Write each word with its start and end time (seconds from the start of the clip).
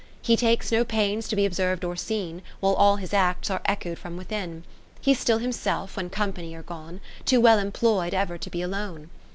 He 0.23 0.35
takes 0.35 0.71
no 0.71 0.83
pains 0.83 1.27
to 1.27 1.35
be 1.35 1.45
observ'd 1.45 1.83
or 1.83 1.95
seen, 1.95 2.41
While 2.59 2.73
all 2.73 2.95
his 2.95 3.13
acts 3.13 3.51
are 3.51 3.61
echoed 3.65 3.99
from 3.99 4.17
within. 4.17 4.63
He 4.99 5.13
's 5.13 5.19
still 5.19 5.37
himself, 5.37 5.95
when 5.95 6.09
company 6.09 6.55
are 6.55 6.63
gone. 6.63 7.01
Too 7.23 7.39
well 7.39 7.59
employ'd 7.59 8.15
ever 8.15 8.39
to 8.39 8.49
be 8.49 8.63
alone. 8.63 9.11